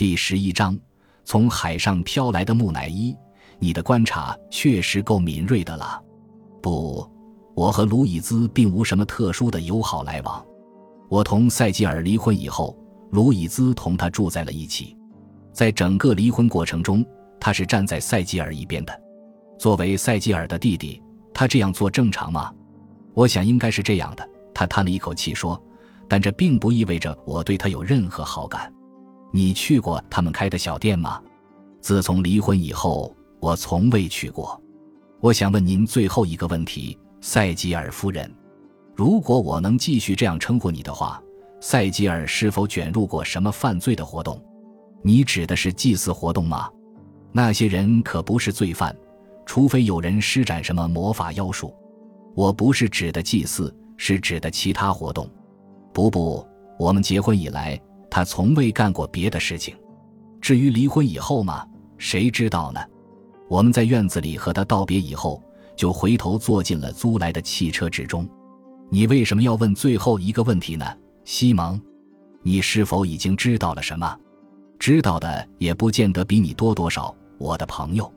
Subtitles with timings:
[0.00, 0.78] 第十一章，
[1.26, 3.14] 从海上飘来的木乃伊。
[3.58, 6.02] 你的观察确实够敏锐的了。
[6.62, 7.06] 不，
[7.54, 10.42] 我和卢以兹并无什么特殊的友好来往。
[11.10, 12.74] 我同塞吉尔离婚以后，
[13.10, 14.96] 卢以兹同他住在了一起。
[15.52, 17.04] 在整个离婚过程中，
[17.38, 19.02] 他是站在塞吉尔一边的。
[19.58, 21.02] 作为塞吉尔的弟弟，
[21.34, 22.50] 他这样做正常吗？
[23.12, 24.26] 我想应该是这样的。
[24.54, 25.62] 他叹了一口气说
[26.08, 28.72] ：“但这并不意味着我对他有任何好感。”
[29.30, 31.20] 你去过他们开的小店吗？
[31.80, 33.14] 自从离婚以后。
[33.42, 34.62] 我从未去过，
[35.18, 38.30] 我想问您最后一个问题，塞吉尔夫人，
[38.94, 41.22] 如果我能继续这样称呼你的话，
[41.58, 44.38] 塞吉尔是否卷入过什么犯罪的活动？
[45.02, 46.68] 你指的是祭祀活动吗？
[47.32, 48.94] 那些人可不是罪犯，
[49.46, 51.74] 除非有人施展什么魔法妖术。
[52.34, 55.26] 我不是指的祭祀，是指的其他活动。
[55.94, 56.46] 不不，
[56.78, 59.74] 我们结婚以来，他从未干过别的事情。
[60.40, 61.66] 至于离婚以后嘛，
[61.98, 62.80] 谁知道呢？
[63.48, 65.42] 我们在院子里和他道别以后，
[65.76, 68.28] 就回头坐进了租来的汽车之中。
[68.88, 70.86] 你为什么要问最后一个问题呢，
[71.24, 71.80] 西蒙？
[72.42, 74.18] 你是否已经知道了什么？
[74.78, 78.10] 知道的也不见得比你多多少，我的朋友。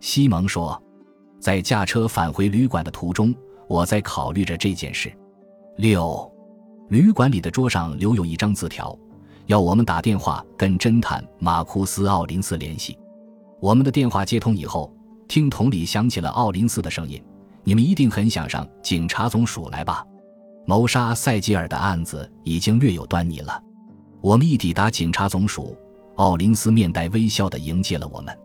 [0.00, 0.82] 西蒙说，
[1.38, 3.34] 在驾车返回旅馆的途中，
[3.68, 5.12] 我在考虑着这件事。
[5.76, 6.32] 六，
[6.88, 8.98] 旅馆里的桌上留有一张字条，
[9.48, 12.98] 要我们打电话跟侦探马库斯·奥林斯联系。
[13.60, 14.94] 我们的电话接通以后，
[15.26, 17.20] 听筒里响起了奥林斯的声音
[17.64, 20.04] ：“你们一定很想上警察总署来吧？
[20.66, 23.58] 谋杀塞吉尔的案子已经略有端倪了。”
[24.20, 25.74] 我们一抵达警察总署，
[26.16, 28.38] 奥林斯面带微笑地迎接了我们。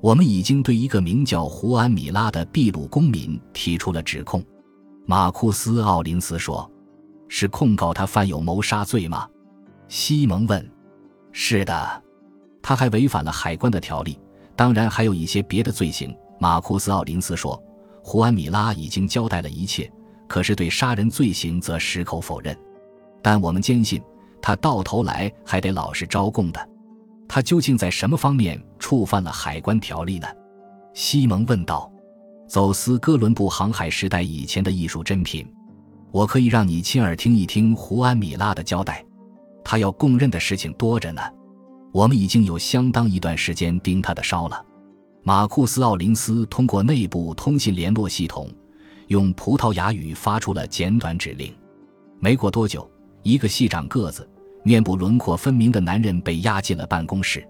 [0.00, 4.44] 我们已经对一个名叫胡安·米拉的秘鲁公民提出了指控。
[5.06, 6.68] 马库斯·奥林斯说
[7.28, 9.28] ：“是控告他犯有谋杀罪吗？”
[9.90, 10.70] 西蒙问
[11.32, 12.02] ：“是的，
[12.62, 14.16] 他还违反了海关的条例。”
[14.54, 17.60] 当然还有一些别的罪行，马库斯·奥林斯说。
[18.00, 19.90] 胡安·米拉已经交代了一切，
[20.28, 22.56] 可是对杀人罪行则矢口否认。
[23.20, 24.00] 但我们坚信，
[24.40, 26.68] 他到头来还得老实招供的。
[27.28, 30.28] 他究竟在什么方面触犯了海关条例呢？
[30.94, 31.90] 西蒙问道。
[32.46, 35.44] 走私哥伦布航海时代以前的艺术珍品，
[36.12, 39.04] 我可以让你亲耳听一听胡安·米拉的交代。
[39.64, 41.22] 他要供认的事情多着呢。
[41.92, 44.64] 我们已经有相当一段时间盯他的梢了。
[45.22, 48.48] 马库斯·奥林斯通过内部通信联络系统，
[49.08, 51.52] 用葡萄牙语发出了简短指令。
[52.20, 52.88] 没过多久，
[53.22, 54.28] 一个细长个子、
[54.62, 57.46] 面部轮廓分明的男人被押进了办公室。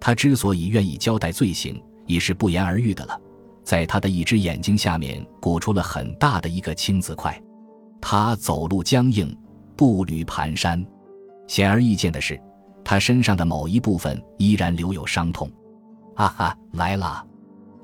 [0.00, 3.20] 他之所以愿意交代罪行，已是不言而喻的了。
[3.64, 7.40] 在他的一只眼睛下面鼓出了很大的一个青字块。
[8.00, 9.36] 他走路僵硬，
[9.76, 10.84] 步履蹒跚。
[11.46, 12.40] 显而易见的是。
[12.84, 15.48] 他身上的某一部分依然留有伤痛。
[16.16, 17.24] 哈哈，来了！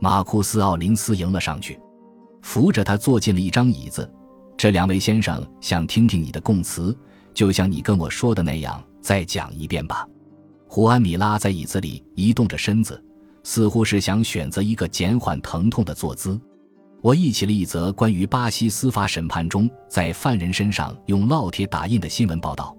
[0.00, 1.78] 马库斯·奥林斯迎了上去，
[2.42, 4.12] 扶着他坐进了一张椅子。
[4.56, 6.94] 这两位先生想听听你的供词，
[7.32, 10.04] 就像你跟我说的那样，再讲一遍吧。
[10.66, 13.02] 胡安·米拉在椅子里移动着身子，
[13.44, 16.38] 似乎是想选择一个减缓疼痛的坐姿。
[17.00, 22.76] 我忆起了一则关于巴西司法审判中在犯人身上用烙铁打印的新闻报道。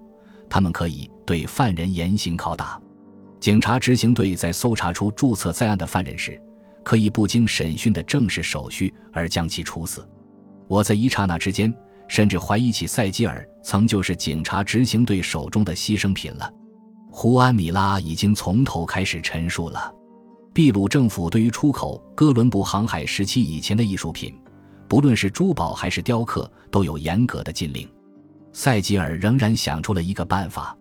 [0.50, 2.78] 他们可以对犯人严刑拷打。
[3.38, 6.38] 警察执行队在搜查出注册在案的犯人时，
[6.84, 10.06] 可以不经审讯的正式手续而将其处死。
[10.68, 11.72] 我在一刹那之间，
[12.06, 16.52] 甚至怀疑起塞基尔曾就是警察执行队手中的牺牲品了。
[17.10, 19.92] 胡安·米拉已经从头开始陈述了：
[20.52, 24.38] 秘鲁政府对于出口哥伦布航海时期以前的艺术品，
[24.86, 27.88] 不论是珠宝还是雕刻，都有严格的禁令。
[28.52, 30.76] 塞吉尔仍然想出了一个办法，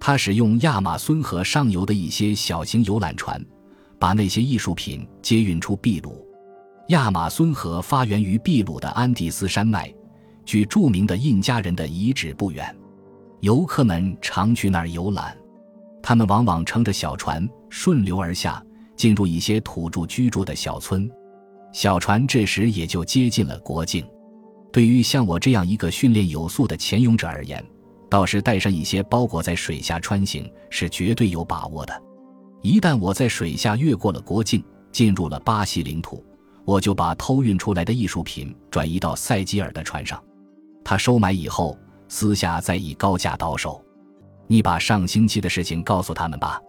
[0.00, 3.42] 他使用亚马孙河上游的一些小型游览船，
[3.98, 6.26] 把那些艺术品接运出秘鲁。
[6.88, 9.90] 亚马孙河发源于秘鲁的安第斯山脉，
[10.44, 12.74] 距著名的印加人的遗址不远。
[13.40, 15.36] 游客们常去那儿游览，
[16.02, 18.62] 他们往往乘着小船顺流而下，
[18.96, 21.10] 进入一些土著居住的小村。
[21.72, 24.04] 小船这时也就接近了国境。
[24.74, 27.64] 对于像我这样一个训练有素的潜泳者而言，
[28.10, 32.02] 倒是带上一些包裹在水下穿行是绝对有把握的。
[32.60, 36.26] 一旦我在水下越过了国境，进入了巴西领土，
[36.64, 40.20] 我就把偷运出来的艺术品转移到塞吉尔的船上，
[40.84, 41.78] 他收买以后，
[42.08, 43.80] 私下再以高价倒手。
[44.48, 46.60] 你把上星期的事情告诉他们吧，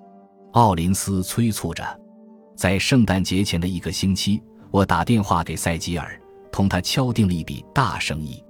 [0.52, 1.84] 奥林斯催促着。
[2.56, 6.22] 在圣诞节前的一个星期，我打电话给塞吉尔。
[6.56, 8.42] 同他敲定了一笔大生意，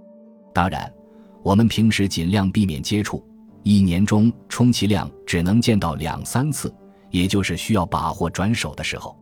[0.53, 0.93] 当然，
[1.41, 3.25] 我们平时尽量避免接触，
[3.63, 6.71] 一年中充其量只能见到两三次，
[7.09, 9.17] 也就是需要把货转手的时候。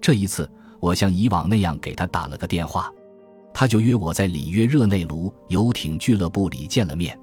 [0.00, 0.48] 这一次，
[0.78, 2.88] 我像以往那样给他打了个电话，
[3.52, 7.18] 他就约我在里约热内卢游艇俱乐部里见了面。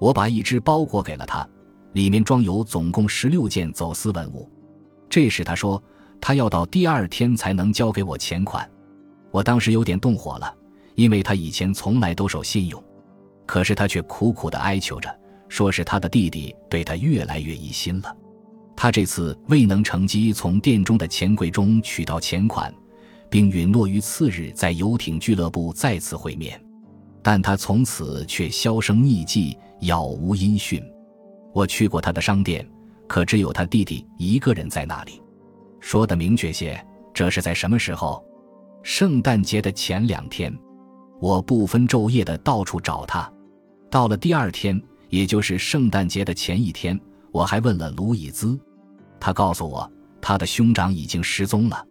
[0.00, 1.46] 我把一只包裹给了他，
[1.92, 4.50] 里面装有总共十六件走私文物。
[5.10, 5.82] 这时他说
[6.22, 8.66] 他要到第二天才能交给我钱款。
[9.30, 10.54] 我当时有点动火了，
[10.94, 12.82] 因为他以前从来都守信用，
[13.46, 15.14] 可是他却苦苦地哀求着，
[15.48, 18.16] 说是他的弟弟对他越来越疑心了。
[18.76, 22.72] 他这次未能乘机从店中的钱柜中取到钱款，
[23.28, 26.60] 并允诺于次日在游艇俱乐部再次会面，
[27.22, 30.82] 但他从此却销声匿迹，杳无音讯。
[31.52, 32.64] 我去过他的商店，
[33.08, 35.20] 可只有他弟弟一个人在那里。
[35.80, 36.80] 说的明确些，
[37.12, 38.24] 这是在什么时候？
[38.82, 40.56] 圣诞节的前两天，
[41.20, 43.30] 我不分昼夜的到处找他。
[43.90, 46.98] 到了第二天，也就是圣诞节的前一天，
[47.32, 48.58] 我还问了卢以兹。
[49.20, 49.90] 他告诉我，
[50.20, 51.84] 他的兄长已经失踪了。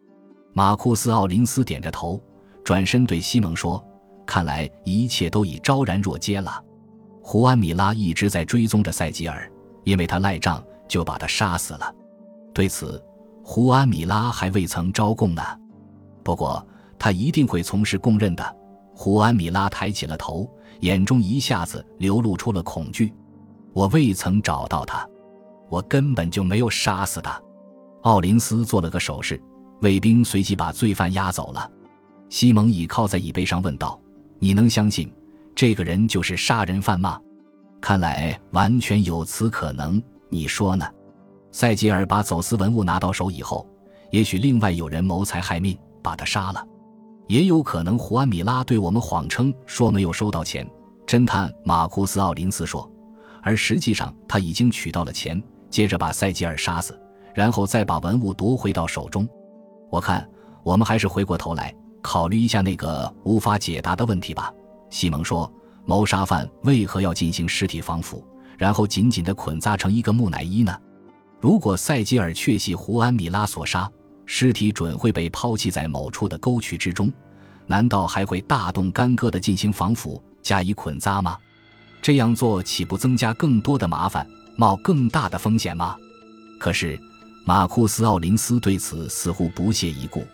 [0.54, 2.22] 马库斯·奥林斯点着头，
[2.64, 3.84] 转身对西蒙说
[4.26, 6.64] ：“看来一切都已昭然若揭了。
[7.22, 9.52] 胡安·米拉一直在追踪着塞吉尔，
[9.84, 11.94] 因为他赖账，就把他杀死了。
[12.54, 13.04] 对此，
[13.44, 15.44] 胡安·米拉还未曾招供呢。
[16.24, 16.66] 不过，
[17.00, 18.56] 他一定会从事供认的。”
[18.94, 20.50] 胡安·米拉抬起了头，
[20.80, 23.14] 眼中一下子流露出了恐惧。
[23.74, 25.08] 我未曾找到他。
[25.70, 27.40] 我根本就没有杀死他，
[28.02, 29.40] 奥林斯做了个手势，
[29.82, 31.70] 卫兵随即把罪犯押走了。
[32.30, 34.00] 西蒙倚靠在椅背上问道
[34.40, 35.14] ：“你能相信
[35.54, 37.20] 这个人就是杀人犯吗？”
[37.80, 40.86] 看来完全有此可能，你说呢？
[41.52, 43.68] 塞吉尔把走私文物拿到手以后，
[44.10, 46.66] 也许另外有人谋财害命把他杀了，
[47.28, 50.68] 也有可能胡安·米拉对我们谎称说没有收到钱。
[51.06, 52.90] 侦探马库斯·奥林斯说，
[53.42, 55.42] 而实际上他已经取到了钱。
[55.70, 56.98] 接着把塞吉尔杀死，
[57.36, 59.28] 然后再把文物夺回到手中。
[59.90, 60.28] 我看
[60.64, 64.50] 我们还是回过头来考虑一下那个无法解答的问题吧。
[64.90, 65.52] 西蒙说
[65.86, 68.26] ：“谋杀犯为何要进行尸体防腐，
[68.58, 70.74] 然后紧紧地捆扎成一个木乃伊呢？
[71.42, 73.92] 如果塞吉尔确系胡安·米拉所杀，
[74.28, 77.12] 尸体准会被抛弃在某处的沟渠之中。
[77.66, 81.36] 难道还会大动干戈地进行防腐加以捆扎吗？
[82.02, 84.26] 这样做岂不增加更多的麻烦？”
[84.60, 85.96] 冒更大的风险吗？
[86.60, 87.00] 可是，
[87.46, 90.26] 马库斯·奥林斯对此似乎不屑一顾。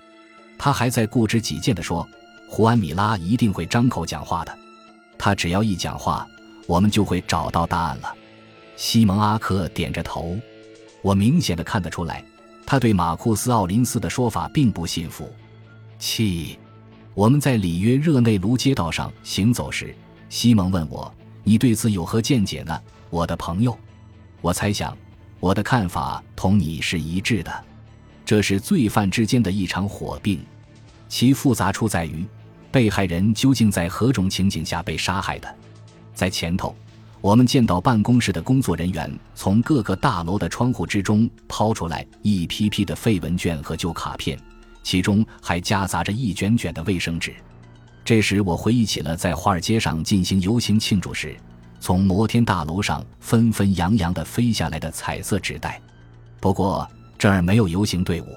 [0.57, 2.07] 他还在固执己见地说
[2.48, 4.57] ：“胡安·米拉一定会张口讲话的。
[5.18, 6.25] 他只要一讲话，
[6.68, 8.16] 我们就会找到答案了。”
[8.78, 10.39] 西蒙·阿克点着头。
[11.01, 12.24] 我明显的看得出来，
[12.65, 15.31] 他对马库斯·奥林斯的说法并不信服。
[16.00, 16.57] 七，
[17.13, 19.95] 我们在里约热内卢街道上行走时，
[20.30, 21.13] 西蒙问我
[21.44, 22.80] ：“你对此有何见解呢，
[23.10, 23.77] 我的朋友？”
[24.42, 24.98] 我猜想，
[25.39, 27.65] 我的看法同你是一致的。
[28.25, 30.39] 这是罪犯之间的一场火并，
[31.07, 32.25] 其复杂处在于，
[32.71, 35.56] 被害人究竟在何种情景下被杀害的。
[36.13, 36.75] 在前头，
[37.24, 44.38] 我们见到办公室的工作人员从各个大楼的窗户之中抛出来一批批的废文卷和旧卡片，
[44.84, 47.34] 其中还夹杂着一卷卷的卫生纸。
[48.04, 51.34] 这时，我回忆起了在华尔街上进行游行庆祝时。
[51.80, 55.81] 从摩天大楼上纷纷扬扬地飞下来的彩色纸袋，
[56.42, 56.86] 不过
[57.18, 58.28] 这儿没有游行队伍。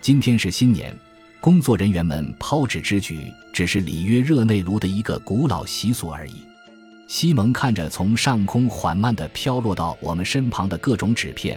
[0.00, 0.98] 今天是新年，
[1.42, 6.36] 工作人员们抛纸之举只是里约热内卢的一个古老习俗而已。
[7.14, 11.56] 西蒙看着从上空缓慢地飘落到我们身旁的各种纸片，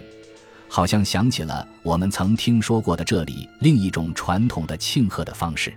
[0.68, 5.74] 好像想起了我们曾听说过的这里另一种传统的庆贺的方式。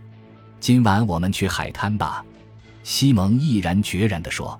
[0.59, 2.23] 今晚我们去海滩吧，
[2.83, 4.55] 西蒙毅然决然地说。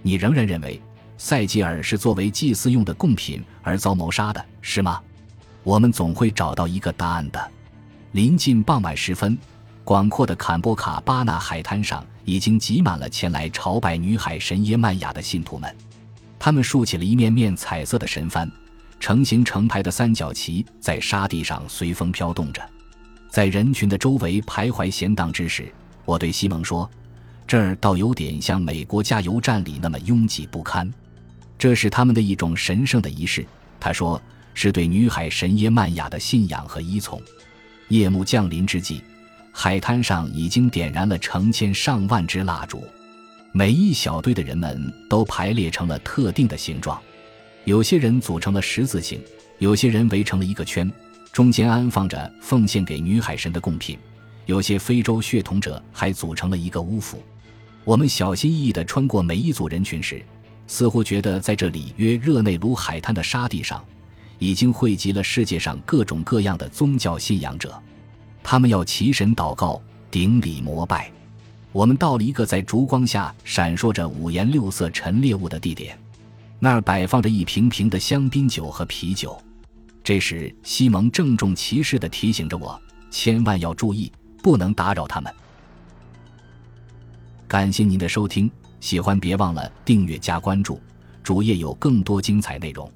[0.00, 0.80] 你仍然认为
[1.18, 4.98] 塞吉尔是作为祭祀用的贡品而遭谋杀的，是吗？
[5.62, 7.50] 我们总会找到一个答案的。
[8.12, 9.36] 临近傍晚时分，
[9.84, 15.76] 广阔的坎波卡巴纳海滩上已经挤满了前来朝拜女海神耶曼雅的信徒们。
[16.38, 18.50] 他们竖起了一面面彩色的神幡，
[18.98, 22.62] 成形成排的三角旗在沙地上随风飘动着。
[23.28, 25.70] 在人群的周围徘徊闲荡之时，
[26.06, 26.90] 我对西蒙说。
[27.46, 30.90] 这儿倒有点像美国加油站里那么拥挤不堪，
[31.58, 33.44] 这是他们的一种神圣的仪式。
[33.78, 34.20] 他说，
[34.54, 37.20] 是对女海神耶曼雅的信仰和依从。
[37.88, 39.02] 夜幕降临之际，
[39.56, 42.84] 海滩上已经点燃了成千上万支蜡烛，
[43.52, 47.00] 每一小队的人们都排列成了特定的形状，
[47.64, 49.22] 有些人组成了十字形，
[49.60, 50.90] 有些人围成了一个圈，
[51.32, 53.96] 中间安放着奉献给女海神的贡品，
[54.46, 57.22] 有些非洲血统者还组成了一个巫府。
[57.84, 60.20] 我们小心翼翼地穿过每一组人群时，
[60.66, 63.82] 似乎觉得在这里约热内卢海滩的沙地上，
[64.40, 67.80] 已经汇集了世界上各种各样的宗教信仰者，
[68.44, 71.10] 他们要祈神祷告、顶礼膜拜。
[71.72, 75.98] 我们到了一个在烛光下闪烁着五颜六色陈列物的地点，
[76.60, 79.36] 那儿摆放着一瓶瓶的香槟酒和啤酒。
[80.04, 85.34] 这时，西蒙郑重其事地提醒着我，千万要注意，不能打扰他们。
[87.48, 90.78] 感谢您的收听，喜欢别忘了订阅加关注，
[91.22, 92.88] 主页有更多精彩内容。